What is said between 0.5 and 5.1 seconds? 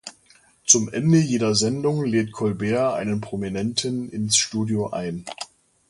Zum Ende jeder Sendung lädt Colbert einen Prominenten ins Studio